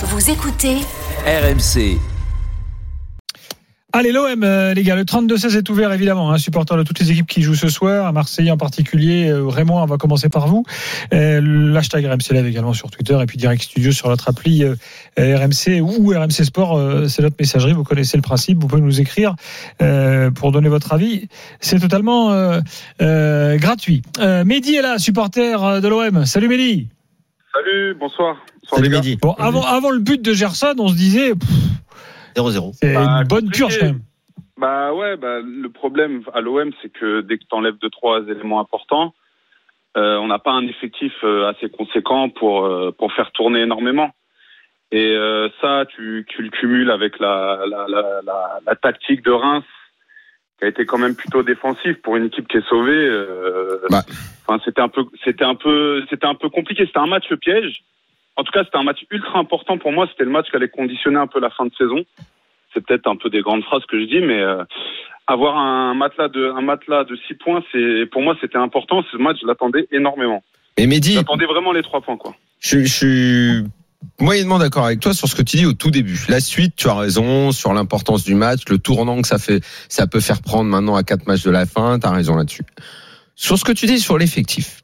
[0.00, 0.76] Vous écoutez
[1.26, 1.98] RMC.
[3.92, 6.30] Allez, l'OM, euh, les gars, le 32-16 est ouvert évidemment.
[6.30, 9.28] Hein, supporter de toutes les équipes qui jouent ce soir, à Marseille en particulier.
[9.28, 10.62] Euh, Raymond, on va commencer par vous.
[11.12, 14.76] Euh, L'hashtag RMC Live également sur Twitter et puis Direct Studio sur notre appli euh,
[15.18, 16.76] RMC ou RMC Sport.
[16.76, 18.58] euh, C'est notre messagerie, vous connaissez le principe.
[18.60, 19.34] Vous pouvez nous écrire
[19.82, 21.28] euh, pour donner votre avis.
[21.60, 22.60] C'est totalement euh,
[23.00, 24.02] euh, gratuit.
[24.20, 26.24] Euh, Mehdi est là, supporter euh, de l'OM.
[26.24, 26.86] Salut Mehdi.
[27.52, 28.36] Salut, bonsoir.
[28.76, 29.16] Les.
[29.16, 31.48] Bon, avant, avant le but de Gerson, on se disait, pff,
[32.36, 32.72] 0-0.
[32.74, 34.00] c'est Bah, une bonne purge quand même.
[34.58, 38.22] Bah ouais, bah, le problème à l'OM, c'est que dès que tu enlèves deux, trois
[38.22, 39.14] éléments importants,
[39.96, 44.10] euh, on n'a pas un effectif euh, assez conséquent pour, euh, pour faire tourner énormément.
[44.90, 49.30] Et euh, ça, tu, tu le cumules avec la, la, la, la, la tactique de
[49.30, 49.64] Reims,
[50.58, 52.92] qui a été quand même plutôt défensive pour une équipe qui est sauvée.
[53.06, 54.02] euh, Bah.
[54.46, 56.84] Enfin, c'était un peu, c'était un peu, c'était un peu compliqué.
[56.86, 57.82] C'était un match piège.
[58.38, 60.06] En tout cas, c'était un match ultra important pour moi.
[60.10, 62.04] C'était le match qui allait conditionner un peu la fin de saison.
[62.72, 64.62] C'est peut-être un peu des grandes phrases que je dis, mais euh,
[65.26, 69.02] avoir un matelas de un matelas de six points, c'est pour moi c'était important.
[69.10, 70.44] Ce match, je l'attendais énormément.
[70.76, 72.36] Et Mehdi, J'attendais vraiment les trois points, quoi.
[72.60, 73.64] je, je suis
[74.20, 76.24] moyennement d'accord avec toi sur ce que tu dis au tout début.
[76.28, 80.06] La suite, tu as raison sur l'importance du match, le tournant que ça fait, ça
[80.06, 81.98] peut faire prendre maintenant à quatre matchs de la fin.
[81.98, 82.62] Tu as raison là-dessus.
[83.34, 84.82] Sur ce que tu dis sur l'effectif.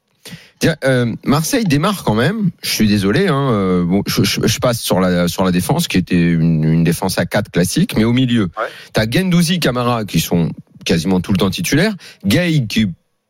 [0.59, 2.49] Tiens, euh, Marseille démarre quand même.
[2.63, 3.27] Je suis désolé.
[3.27, 6.63] Hein, euh, bon, je, je- je passe sur la sur la défense qui était une,
[6.63, 8.67] une défense à 4 classique, mais au milieu, Ouais.
[8.93, 10.49] t'as Gendouzi, Camara qui sont
[10.85, 11.95] quasiment tout le temps titulaires.
[12.25, 12.87] Gay qui est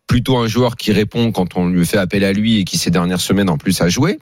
[0.08, 2.92] plutôt un joueur qui répond quand on lui fait appel à lui et qui ces
[2.92, 4.20] dernières semaines en plus a joué.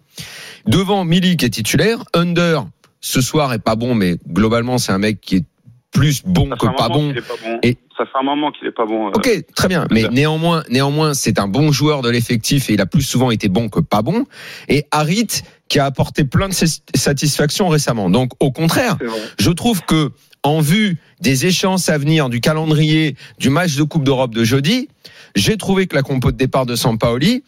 [0.65, 2.05] Devant Milik est titulaire.
[2.13, 2.65] Under
[3.01, 5.45] ce soir est pas bon, mais globalement c'est un mec qui est
[5.93, 7.13] plus bon que pas bon.
[7.13, 7.59] pas bon.
[7.63, 9.07] Et- Ça fait un moment qu'il est pas bon.
[9.07, 9.85] euh, Ok, très bien.
[9.91, 13.47] Mais néanmoins, néanmoins, c'est un bon joueur de l'effectif et il a plus souvent été
[13.49, 14.25] bon que pas bon.
[14.67, 15.27] Et Harit
[15.69, 16.53] qui a apporté plein de
[16.95, 18.09] satisfactions récemment.
[18.09, 18.97] Donc, au contraire,
[19.39, 20.11] je trouve que
[20.43, 24.89] en vue des échéances à venir, du calendrier, du match de Coupe d'Europe de jeudi,
[25.35, 27.43] j'ai trouvé que la compo de départ de Sampaoli,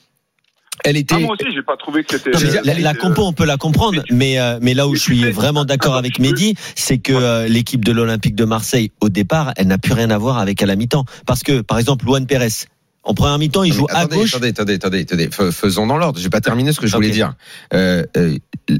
[0.83, 1.15] elle était.
[1.15, 2.31] Ah, moi aussi, j'ai pas trouvé que c'était.
[2.37, 5.01] Veux dire, la, la compo, on peut la comprendre, mais, euh, mais là où je
[5.01, 9.53] suis vraiment d'accord avec Mehdi, c'est que euh, l'équipe de l'Olympique de Marseille, au départ,
[9.57, 11.05] elle n'a plus rien à voir avec à la mi-temps.
[11.25, 12.67] Parce que, par exemple, Luan Pérez,
[13.05, 14.33] en première mi-temps, il joue mais à attendez, gauche.
[14.33, 15.29] Attendez, attendez, attendez, attendez.
[15.31, 16.19] Fais- Faisons dans l'ordre.
[16.19, 17.35] J'ai pas terminé ce que je voulais dire.
[17.73, 18.37] Euh, euh,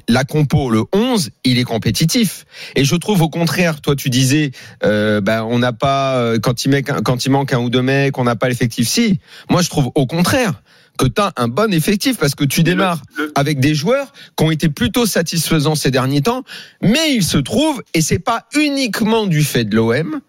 [0.09, 2.46] la compo, le 11, il est compétitif.
[2.75, 4.52] Et je trouve au contraire, toi tu disais,
[4.84, 7.84] euh, bah, on n'a pas euh, quand il, met, quand il manque un ou deux
[7.84, 8.88] mecs, on n'a pas l'effectif.
[8.88, 9.19] Si,
[9.50, 10.62] moi je trouve au contraire
[10.97, 14.12] que tu as un bon effectif parce que tu démarres Le- le- avec des joueurs
[14.38, 16.44] qui ont été plutôt satisfaisants ces derniers temps,
[16.81, 20.22] mais il se trouve, et c'est pas uniquement du fait de l'OM,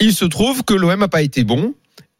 [0.00, 1.72] il se trouve que l'OM a pas été bon,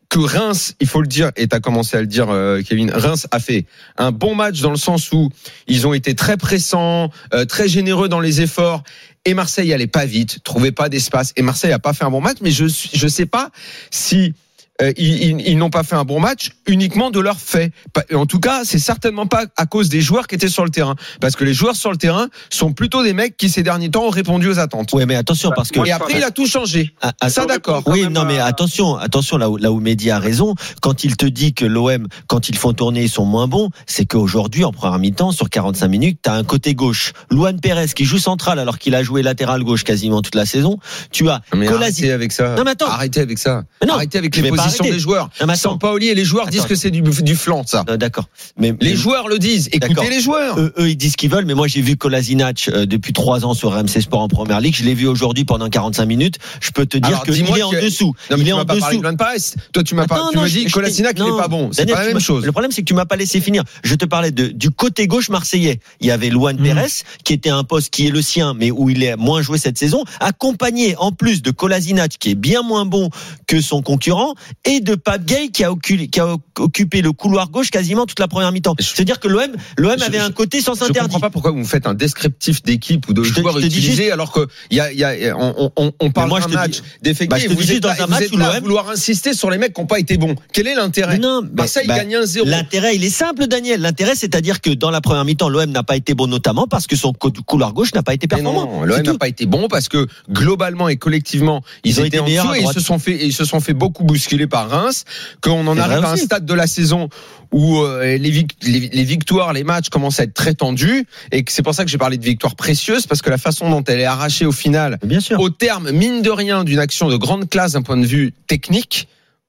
[0.08, 2.90] que Reims, il faut le dire, et tu as commencé à le dire, euh, Kevin,
[2.90, 5.30] Reims a fait un bon match dans le sens où
[5.66, 8.82] ils ont été très pressants, euh, très généreux dans les efforts,
[9.26, 12.22] et Marseille allait pas vite, trouvait pas d'espace, et Marseille a pas fait un bon
[12.22, 13.50] match, mais je je sais pas
[13.90, 14.34] si
[14.82, 17.72] euh, ils, ils- ils n'ont pas fait un bon match uniquement de leur fait.
[18.14, 20.94] En tout cas, c'est certainement pas à cause des joueurs qui étaient sur le terrain,
[21.20, 24.04] parce que les joueurs sur le terrain sont plutôt des mecs qui ces derniers temps
[24.04, 24.92] ont répondu aux attentes.
[24.92, 25.80] Ouais, mais attention, parce que.
[25.86, 26.94] Et après, il a tout changé.
[27.02, 27.82] Ah, ah, Ça, d'accord.
[27.86, 31.16] Oui, non, mais à- attention, attention, là où, là où Mehdi a raison, quand il
[31.16, 34.72] te dit que l'OM, quand ils font tourner, ils sont moins bons, c'est qu'aujourd'hui, en
[34.72, 37.12] première mi-temps, sur 45 minutes, t'as un côté gauche.
[37.30, 40.78] Luan Pérez, qui joue central alors qu'il a joué latéral gauche quasiment toute la saison.
[41.10, 42.54] Tu as Mais arrêtez avec ça.
[42.54, 42.86] Non, mais attends.
[42.88, 43.64] Arrêtez avec ça.
[43.80, 44.48] Mais non, arrêtez avec les vais
[44.82, 45.30] des joueurs.
[45.40, 45.54] Attends.
[45.54, 47.84] Sampaoli et les joueurs disent que c'est du, du flanc, ça.
[47.88, 48.28] Euh, D'accord.
[48.56, 49.68] Mais, Les mais- joueurs le disent.
[49.72, 50.58] Écoutez les joueurs.
[50.58, 53.44] eux, eux, ils disent ce qu'ils veulent, mais moi j'ai vu Kolasinac euh, depuis trois
[53.44, 54.74] ans sur RMC Sport en première ligue.
[54.76, 56.36] Je l'ai vu aujourd'hui pendant 45 minutes.
[56.60, 58.14] Je peux te dire qu'il est en dessous.
[58.30, 59.00] Non, mais il tu est en pas dessous.
[59.02, 59.54] de Paes.
[59.72, 61.70] Toi, tu m'as pas, tu dit je Kolasinac, il est pas bon.
[61.72, 62.44] C'est pas la même chose.
[62.44, 63.62] Le problème, c'est que tu m'as pas laissé finir.
[63.82, 65.80] Je te parlais de, du côté gauche marseillais.
[66.00, 66.62] Il y avait Luan Mhm.
[66.64, 66.86] Pérez,
[67.24, 69.78] qui était un poste qui est le sien, mais où il est moins joué cette
[69.78, 73.10] saison, accompagné en plus de Kolasinac, qui est bien moins bon
[73.46, 74.34] que son concurrent,
[74.64, 78.18] et de Pape Gay, qui a, occu- qui a occupé le couloir gauche quasiment toute
[78.20, 78.74] la première mi-temps.
[78.78, 81.00] Je- C'est-à-dire que l'OM, l'OM Je- avait je- un côté sans Je interdit.
[81.00, 84.10] comprends pas pourquoi vous me faites un descriptif d'équipe ou de Je joueurs je utilisés
[84.10, 86.80] alors que il y a, il y a, on, on, on parle d'un je match
[87.02, 87.28] d'effectifs.
[87.28, 89.32] bah, je vous dis êtes dans là, un vous match êtes où là vouloir insister
[89.34, 90.34] sur les mecs qui n'ont pas été bons.
[90.52, 91.18] Quel est l'intérêt?
[91.18, 93.80] Non, bah, Marseille bah, gagne un 0 L'intérêt, il est simple, Daniel.
[93.80, 96.96] L'intérêt, c'est-à-dire que dans la première mi-temps, l'OM n'a pas été bon, notamment parce que
[96.96, 98.84] son co- couloir gauche n'a pas été performant.
[98.84, 102.62] l'OM n'a pas été bon parce que globalement et collectivement, ils, étaient en dessous et
[102.62, 105.04] ils se sont fait, ils se sont fait beaucoup bousculer par Reims.
[105.40, 107.08] Qu'on en arrive à un stade de la saison
[107.52, 111.44] où euh, les, vic- les, les victoires, les matchs commencent à être très tendus et
[111.44, 113.82] que c'est pour ça que j'ai parlé de victoire précieuse parce que la façon dont
[113.84, 115.38] elle est arrachée au final, Bien sûr.
[115.40, 119.08] au terme mine de rien d'une action de grande classe d'un point de vue technique.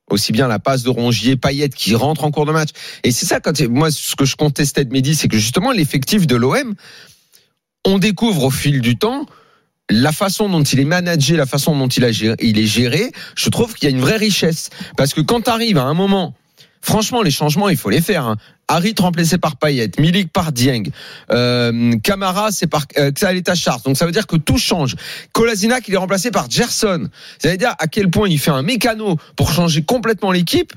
[0.10, 2.70] Aussi bien la passe de Rongier, Payet qui rentre en cours de match.
[3.04, 6.26] Et c'est ça quand moi ce que je contestais de Mehdi, c'est que justement l'effectif
[6.26, 6.74] de l'OM,
[7.86, 9.26] on découvre au fil du temps
[9.90, 13.90] la façon dont il est managé, la façon dont il, est géré, je trouve qu'il
[13.90, 14.70] y a une vraie richesse.
[14.98, 16.34] Parce que quand tu arrives à un moment,
[16.82, 18.28] franchement, les changements, il faut les faire.
[18.28, 18.38] Hein.
[18.68, 20.84] Harit remplacé par Payet, Milik par Dieng,
[21.32, 23.82] euh, Camara c'est par euh, Xaleta Charles.
[23.84, 24.96] Donc ça veut dire que tout change.
[25.34, 27.10] Kolasinac il est remplacé par Gerson.
[27.40, 30.72] Ça veut dire à quel point il fait un mécano pour changer complètement l'équipe.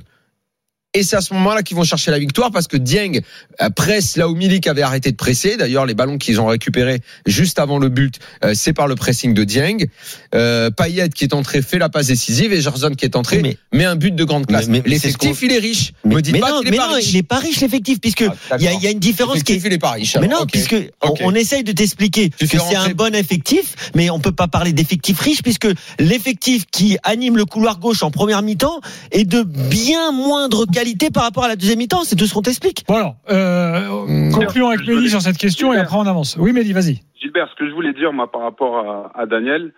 [0.95, 3.23] Et c'est à ce moment-là qu'ils vont chercher la victoire parce que Dieng
[3.63, 5.57] euh, presse là où Milik avait arrêté de presser.
[5.57, 9.33] D'ailleurs, les ballons qu'ils ont récupérés juste avant le but, euh, c'est par le pressing
[9.33, 9.87] de Dieng.
[10.35, 13.57] Euh, Payet qui est entré fait la passe décisive et Gerson qui est entré Mais-
[13.73, 14.69] met un but de grande classe.
[14.69, 15.95] Mais- L'effectif, il est riche.
[16.05, 17.11] Me dites mais pas non, qu'il est mais pas non, riche.
[17.11, 18.81] il est pas riche l'effectif puisque Ah, il y a, d'accord.
[18.83, 20.17] il y a une différence qui est L'effectif, il est pas riche.
[20.21, 20.51] Mais non, ok.
[20.53, 20.77] puisque
[21.23, 24.75] on, essaye de t'expliquer Tu que c'est un bon effectif, mais on peut pas parler
[24.75, 25.69] d'effectif riche puisque
[25.99, 28.81] l'effectif qui anime le couloir gauche en première mi-temps
[29.11, 30.82] est de bien moindre qualité
[31.15, 32.03] par rapport à la deuxième mi-temps.
[32.05, 32.85] C'est tout ce qu'on t'explique.
[32.89, 36.37] Bon alors, euh, concluons avec Mehdi sur cette question et après on avance.
[36.39, 37.01] Oui, Mehdi, vas-y.
[37.21, 39.73] Gilbert, ce que je voulais dire moi par rapport à, à Daniel,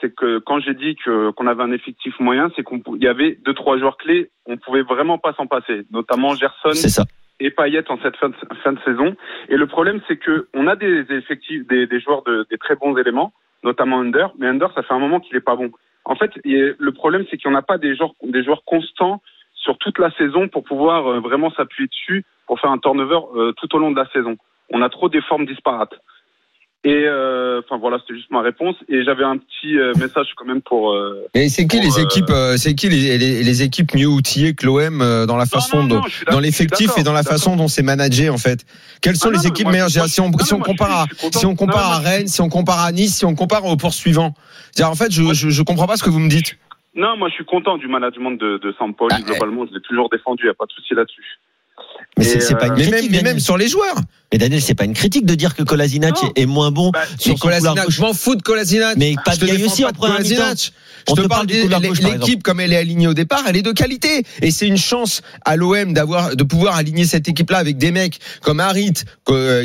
[0.00, 3.02] c'est que quand j'ai dit que qu'on avait un effectif moyen, c'est qu'on pou- il
[3.02, 6.88] y avait deux trois joueurs clés, on pouvait vraiment pas s'en passer, notamment Gerson C'est
[6.88, 7.04] ça.
[7.40, 8.34] et Payet en cette fin de,
[8.64, 9.14] fin de saison.
[9.48, 12.74] Et le problème, c'est que on a des effectifs, des, des joueurs de des très
[12.76, 13.32] bons éléments,
[13.64, 15.70] notamment Under, mais Under, ça fait un moment qu'il est pas bon.
[16.04, 19.20] En fait, le problème, c'est qu'il n'y en a pas des joueurs, des joueurs constants
[19.62, 23.52] sur toute la saison pour pouvoir euh, vraiment s'appuyer dessus pour faire un turnover euh,
[23.56, 24.36] tout au long de la saison.
[24.70, 25.94] On a trop des formes disparates.
[26.84, 28.76] Et euh, enfin voilà, c'était juste ma réponse.
[28.88, 30.92] Et j'avais un petit message quand même pour.
[30.92, 35.36] euh, Et c'est qui les équipes, c'est qui les, équipes mieux outillées que l'OM dans
[35.36, 38.64] la façon non, non, dans l'effectif et dans la façon dont c'est managé en fait?
[39.02, 39.90] Quelles sont les équipes meilleures?
[39.90, 41.38] si on, si on compare je à suis- je suis content.
[41.40, 44.34] si on compare à Rennes, si on compare à Nice, si on compare au poursuivant.
[44.70, 46.56] C'est-à-dire, en fait, je, je je comprends pas ce que vous me dites.
[46.98, 49.14] Non, moi je suis content du management de, de Sampoli.
[49.16, 50.42] Ah, globalement, je l'ai toujours défendu.
[50.42, 51.38] Il n'y a pas de souci là-dessus.
[52.18, 53.10] Mais c'est c'est pas euh, une Mais critique.
[53.12, 53.94] même mais même sur les joueurs.
[54.32, 56.32] Mais Daniel, c'est pas une critique de dire que Kolasinac Non.
[56.34, 58.96] est moins bon Bah, sur Kolasinac, je m'en fous de Kolasinac.
[58.96, 60.54] Mais pas de Gaï aussi en première mi-temps.
[61.08, 64.24] Je te te parle l'équipe comme elle est alignée au départ, elle est de qualité
[64.42, 68.18] et c'est une chance à l'OM d'avoir de pouvoir aligner cette équipe-là avec des mecs
[68.42, 68.92] comme Harit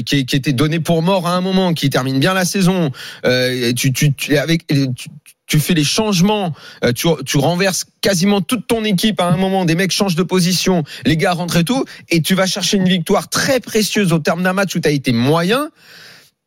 [0.05, 2.91] qui, qui était donné pour mort à un moment, qui termine bien la saison.
[3.25, 5.09] Euh, tu, tu, tu- avec tu,
[5.53, 6.51] tu fais les changements,
[6.83, 10.23] euh, tu, tu renverses quasiment toute ton équipe à un moment, des mecs changent de
[10.23, 14.17] position, les gars rentrent et tout, et tu vas chercher une victoire très précieuse au
[14.17, 15.69] terme d'un match où tu as été moyen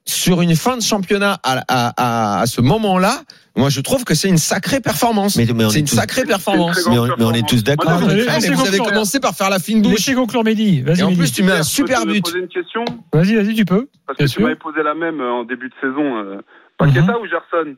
[0.04, 1.92] sur une fin de championnat à, à,
[2.38, 3.22] à, à ce moment-là.
[3.54, 5.36] Moi, je trouve que c'est une sacrée performance.
[5.36, 6.84] Mais, mais on C'est est une tous- sacrée performance.
[6.90, 7.92] Mais on, très mais on est tous d'accord.
[7.92, 10.12] Ah, vous avez commencé par faire la fine bouche.
[10.16, 10.82] Conclure Mehdi.
[10.82, 12.24] Vas-y, Et en plus, tu mets un super but.
[12.24, 12.84] poser une question?
[13.12, 13.88] Vas-y, vas-y, tu peux.
[14.04, 14.38] parce Bien que sûr.
[14.38, 16.16] tu m'avais posé la même euh, en début de saison.
[16.18, 16.40] euh,
[16.76, 17.74] Paqueta ou Gerson?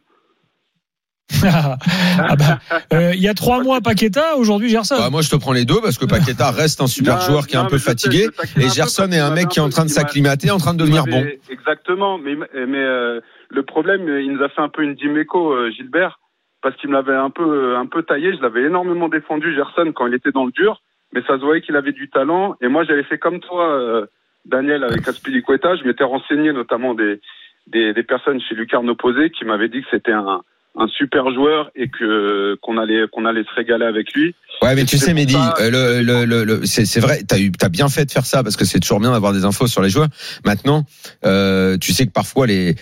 [1.43, 2.59] Ah bah,
[2.93, 4.97] euh, il y a trois mois Paqueta, aujourd'hui Gerson.
[4.99, 7.47] Bah, moi, je te prends les deux parce que Paqueta reste un super Non, joueur
[7.47, 8.27] qui est un peu je fatigué.
[8.57, 10.79] je Et Gerson est un mec qui est en train de s'acclimater, en train de
[10.79, 11.25] devenir bon.
[11.51, 13.21] Exactement, mais, mais euh,
[13.51, 16.19] le problème, il nous a fait un peu une diméco, euh, Gilbert,
[16.63, 18.35] parce qu'il me l'avait un peu, un peu taillé.
[18.37, 20.83] Je l'avais énormément défendu, Gerson, quand il était dans le dur,
[21.13, 22.57] mais ça se voyait qu'il avait du talent.
[22.61, 24.07] Et moi, j'avais fait comme toi, euh,
[24.45, 25.77] Daniel, avec Aspilicueta.
[25.77, 27.21] Je m'étais renseigné notamment des,
[27.67, 30.43] des, des personnes chez Lucarne opposé qui m'avaient dit que c'était un,
[30.77, 34.35] un super joueur et que qu'on allait qu'on allait se régaler avec lui.
[34.63, 37.23] Ouais, mais Et tu sais, Mehdi, ça- euh, le, le, le, le- c'est c'est vrai,
[37.27, 39.45] t'as eu, t'as bien fait de faire ça parce que c'est toujours bien d'avoir des
[39.45, 40.09] infos sur les joueurs.
[40.45, 40.85] Maintenant,
[41.25, 42.75] euh, tu sais que parfois les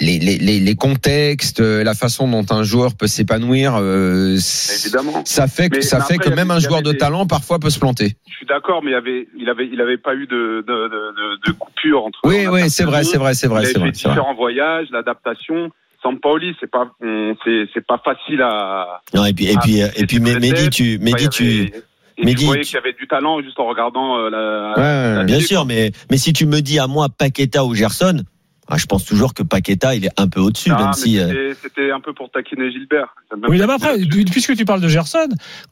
[0.00, 5.46] les, les, les, les contextes, euh, la façon dont un joueur peut s'épanouir, euh, ça
[5.46, 7.60] fait que Mais ça fait après, que même avait- un joueur de des- talent parfois
[7.60, 8.16] peut se planter.
[8.28, 10.88] Je suis d'accord, mais il avait, il avait, il avait pas eu de, de, de,
[10.88, 12.18] de, de coupure entre.
[12.24, 13.92] Oui, oui, c'est vrai, c'est vrai, c'est vrai, c'est vrai.
[13.92, 15.70] différents voyages, l'adaptation.
[16.04, 19.00] Sampaoli, c'est pas, on- c'est, c'est pas facile à.
[19.14, 21.72] Non, et puis, et puis, mais et puis, Mehdi, tu, Mehdi, tu,
[22.16, 24.74] et Mehdi, tu voyais qu'il y avait du talent juste en regardant euh, la.
[24.76, 28.22] Ouais, la bien sûr, mais, mais si tu me dis à moi Paqueta ou Gerson,
[28.68, 31.18] ah, je pense toujours que Paqueta, il est un peu au-dessus, Ah, même mais si,
[31.18, 33.14] euh, c'était, un peu pour taquiner Gilbert.
[33.48, 33.98] Oui, d'abord après,
[34.30, 35.28] puisque tu parles de Gerson,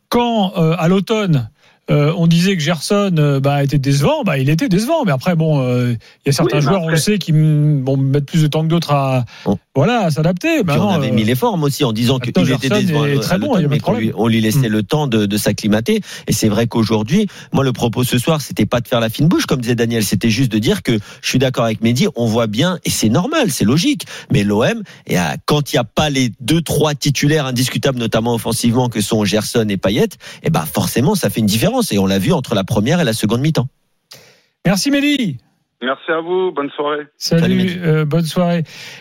[0.08, 1.48] quand euh, à l'automne
[1.90, 5.04] euh, on disait que Gerson euh, bah, était décevant, bah, il était décevant.
[5.04, 7.32] Mais après, bon, euh, il y a certains Oui, mais joueurs, on le sait, qui
[7.32, 9.58] bon, mettent plus de temps que d'autres à, Bon.
[9.74, 10.62] Voilà, à s'adapter.
[10.62, 13.54] Bah on avait euh, mis les formes aussi en disant qu'il était décevant très bon,
[13.54, 14.72] a pas mais lui- on lui laissait Mm.
[14.72, 16.00] le temps de, de s'acclimater.
[16.26, 19.28] Et c'est vrai qu'aujourd'hui, moi, le propos ce soir, c'était pas de faire la fine
[19.28, 22.26] bouche, comme disait Daniel, c'était juste de dire que je suis d'accord avec Mehdi, on
[22.26, 24.04] voit bien, et c'est normal, c'est logique.
[24.30, 24.82] Mais l'OM,
[25.46, 29.66] quand il n'y a pas les deux, trois titulaires indiscutables, notamment offensivement, que sont Gerson
[29.70, 30.08] et Payet,
[30.42, 31.92] et ben forcément, ça fait une différence.
[31.92, 33.68] Et on l'a vu entre la première et la seconde mi-temps.
[34.66, 35.38] Merci Mehdi.
[35.84, 36.52] Merci à vous.
[36.52, 37.08] Bonne soirée.
[37.18, 38.62] Salut, euh, bonne soirée.